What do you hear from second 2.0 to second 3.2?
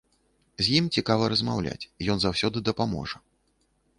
ён заўсёды дапаможа.